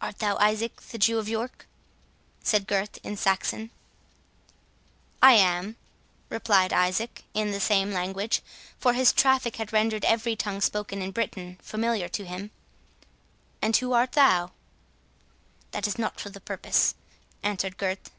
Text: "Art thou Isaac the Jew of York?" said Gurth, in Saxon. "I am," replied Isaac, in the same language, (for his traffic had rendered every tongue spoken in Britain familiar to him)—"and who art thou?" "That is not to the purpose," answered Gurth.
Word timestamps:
"Art 0.00 0.20
thou 0.20 0.36
Isaac 0.36 0.80
the 0.80 0.96
Jew 0.96 1.18
of 1.18 1.28
York?" 1.28 1.66
said 2.40 2.68
Gurth, 2.68 2.98
in 3.04 3.16
Saxon. 3.16 3.72
"I 5.20 5.32
am," 5.32 5.74
replied 6.28 6.72
Isaac, 6.72 7.24
in 7.34 7.50
the 7.50 7.58
same 7.58 7.90
language, 7.90 8.42
(for 8.78 8.92
his 8.92 9.12
traffic 9.12 9.56
had 9.56 9.72
rendered 9.72 10.04
every 10.04 10.36
tongue 10.36 10.60
spoken 10.60 11.02
in 11.02 11.10
Britain 11.10 11.58
familiar 11.62 12.08
to 12.10 12.24
him)—"and 12.24 13.76
who 13.76 13.92
art 13.92 14.12
thou?" 14.12 14.52
"That 15.72 15.88
is 15.88 15.98
not 15.98 16.16
to 16.18 16.30
the 16.30 16.38
purpose," 16.40 16.94
answered 17.42 17.76
Gurth. 17.76 18.12